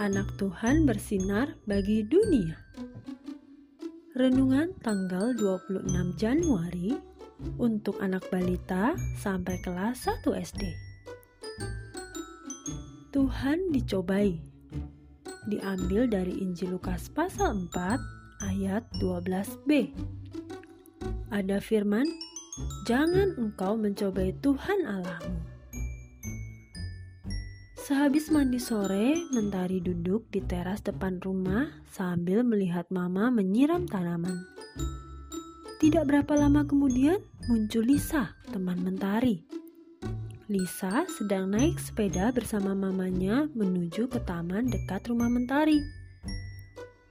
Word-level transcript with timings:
anak 0.00 0.32
Tuhan 0.40 0.88
bersinar 0.88 1.60
bagi 1.68 2.00
dunia. 2.08 2.56
Renungan 4.16 4.72
tanggal 4.80 5.36
26 5.36 6.16
Januari 6.16 6.96
untuk 7.60 8.00
anak 8.00 8.24
balita 8.32 8.96
sampai 9.20 9.60
kelas 9.60 10.08
1 10.08 10.24
SD. 10.40 10.64
Tuhan 13.12 13.76
dicobai. 13.76 14.40
Diambil 15.52 16.08
dari 16.08 16.32
Injil 16.40 16.80
Lukas 16.80 17.12
pasal 17.12 17.68
4 17.68 18.00
ayat 18.40 18.88
12b. 19.04 19.92
Ada 21.28 21.60
firman, 21.60 22.08
"Jangan 22.88 23.36
engkau 23.36 23.76
mencobai 23.76 24.32
Tuhan 24.40 24.80
Allahmu." 24.88 25.59
Sehabis 27.90 28.30
mandi 28.30 28.62
sore, 28.62 29.18
Mentari 29.34 29.82
duduk 29.82 30.30
di 30.30 30.38
teras 30.38 30.78
depan 30.78 31.18
rumah 31.18 31.74
sambil 31.90 32.46
melihat 32.46 32.86
Mama 32.86 33.34
menyiram 33.34 33.82
tanaman. 33.90 34.46
Tidak 35.82 36.06
berapa 36.06 36.38
lama 36.38 36.62
kemudian 36.62 37.18
muncul 37.50 37.82
Lisa, 37.82 38.38
teman 38.54 38.78
Mentari. 38.86 39.42
Lisa 40.46 41.02
sedang 41.10 41.50
naik 41.50 41.82
sepeda 41.82 42.30
bersama 42.30 42.78
mamanya 42.78 43.50
menuju 43.58 44.06
ke 44.06 44.22
taman 44.22 44.70
dekat 44.70 45.10
rumah 45.10 45.26
Mentari. 45.26 45.82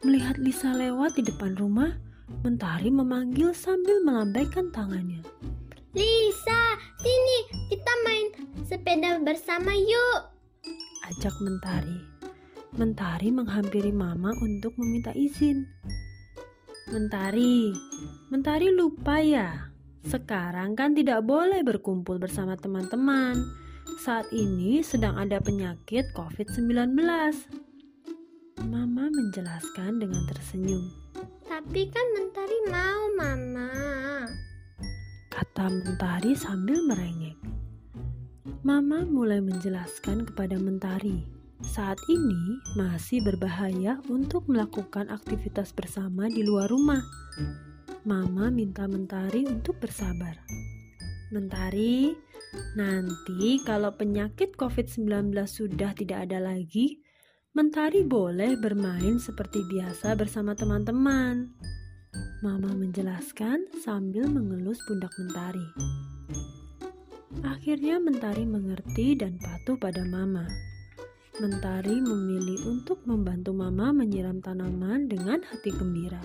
Melihat 0.08 0.40
Lisa 0.40 0.72
lewat 0.72 1.20
di 1.20 1.28
depan 1.28 1.60
rumah, 1.60 1.92
Mentari 2.48 2.88
memanggil 2.88 3.52
sambil 3.52 4.00
melambaikan 4.08 4.72
tangannya. 4.72 5.28
Lisa, 5.92 6.80
sini 7.04 7.68
kita 7.68 7.94
main 8.08 8.28
sepeda 8.64 9.20
bersama 9.20 9.76
yuk 9.76 10.39
ajak 11.10 11.34
Mentari. 11.42 12.00
Mentari 12.78 13.34
menghampiri 13.34 13.90
Mama 13.90 14.30
untuk 14.46 14.78
meminta 14.78 15.10
izin. 15.18 15.66
Mentari, 16.90 17.74
Mentari 18.30 18.70
lupa 18.70 19.18
ya. 19.18 19.74
Sekarang 20.06 20.78
kan 20.78 20.94
tidak 20.94 21.26
boleh 21.26 21.66
berkumpul 21.66 22.22
bersama 22.22 22.56
teman-teman. 22.56 23.36
Saat 24.06 24.30
ini 24.32 24.86
sedang 24.86 25.18
ada 25.18 25.42
penyakit 25.42 26.08
COVID-19. 26.14 26.94
Mama 28.70 29.06
menjelaskan 29.10 30.00
dengan 30.00 30.24
tersenyum. 30.30 30.82
Tapi 31.50 31.90
kan 31.90 32.06
Mentari 32.16 32.58
mau, 32.70 33.02
Mama. 33.18 33.70
Kata 35.34 35.68
Mentari 35.68 36.38
sambil 36.38 36.80
merengek. 36.86 37.29
Mama 38.70 39.02
mulai 39.02 39.42
menjelaskan 39.42 40.30
kepada 40.30 40.54
Mentari, 40.62 41.26
saat 41.66 41.98
ini 42.06 42.62
masih 42.78 43.18
berbahaya 43.26 43.98
untuk 44.14 44.46
melakukan 44.46 45.10
aktivitas 45.10 45.74
bersama 45.74 46.30
di 46.30 46.46
luar 46.46 46.70
rumah. 46.70 47.02
Mama 48.06 48.54
minta 48.54 48.86
Mentari 48.86 49.50
untuk 49.50 49.82
bersabar. 49.82 50.38
Mentari, 51.34 52.14
nanti 52.78 53.58
kalau 53.66 53.90
penyakit 53.98 54.54
COVID-19 54.54 55.34
sudah 55.50 55.98
tidak 55.98 56.30
ada 56.30 56.38
lagi, 56.38 57.02
Mentari 57.58 58.06
boleh 58.06 58.54
bermain 58.54 59.18
seperti 59.18 59.66
biasa 59.66 60.14
bersama 60.14 60.54
teman-teman. 60.54 61.58
Mama 62.46 62.70
menjelaskan 62.78 63.66
sambil 63.82 64.30
mengelus 64.30 64.78
pundak 64.86 65.10
Mentari. 65.18 65.66
Akhirnya 67.44 68.00
Mentari 68.00 68.44
mengerti 68.44 69.16
dan 69.16 69.40
patuh 69.40 69.80
pada 69.80 70.04
Mama. 70.04 70.48
Mentari 71.40 72.04
memilih 72.04 72.68
untuk 72.68 73.00
membantu 73.08 73.56
Mama 73.56 73.96
menyiram 73.96 74.44
tanaman 74.44 75.08
dengan 75.08 75.40
hati 75.48 75.72
gembira. 75.72 76.20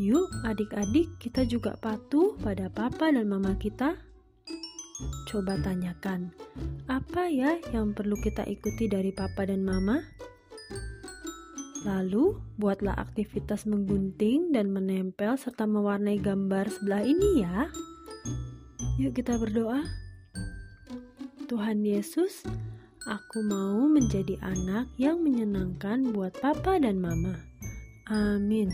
Yuk 0.00 0.32
adik-adik 0.48 1.12
kita 1.20 1.44
juga 1.44 1.76
patuh 1.76 2.32
pada 2.40 2.72
papa 2.72 3.12
dan 3.12 3.28
mama 3.28 3.52
kita. 3.60 4.00
Coba 5.28 5.60
tanyakan, 5.60 6.32
apa 6.88 7.28
ya 7.28 7.60
yang 7.72 7.92
perlu 7.92 8.16
kita 8.16 8.48
ikuti 8.48 8.88
dari 8.88 9.12
papa 9.12 9.44
dan 9.44 9.60
mama? 9.60 10.00
Lalu, 11.84 12.36
buatlah 12.60 12.96
aktivitas 12.96 13.64
menggunting 13.64 14.52
dan 14.52 14.68
menempel 14.72 15.40
serta 15.40 15.64
mewarnai 15.64 16.20
gambar 16.20 16.68
sebelah 16.68 17.04
ini 17.04 17.40
ya. 17.40 17.72
Yuk 19.00 19.16
kita 19.16 19.40
berdoa. 19.40 19.80
Tuhan 21.48 21.80
Yesus, 21.88 22.44
aku 23.08 23.40
mau 23.48 23.88
menjadi 23.88 24.36
anak 24.44 24.92
yang 25.00 25.24
menyenangkan 25.24 26.12
buat 26.12 26.36
papa 26.36 26.76
dan 26.76 27.00
mama. 27.00 27.32
Amin. 28.12 28.68